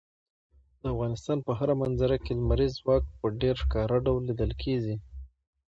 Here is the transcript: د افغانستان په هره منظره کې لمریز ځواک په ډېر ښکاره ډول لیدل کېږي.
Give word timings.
د 0.81 0.83
افغانستان 0.93 1.37
په 1.47 1.51
هره 1.59 1.73
منظره 1.81 2.17
کې 2.23 2.31
لمریز 2.39 2.71
ځواک 2.81 3.03
په 3.19 3.27
ډېر 3.41 3.55
ښکاره 3.63 3.97
ډول 4.05 4.21
لیدل 4.29 4.51
کېږي. 4.63 4.95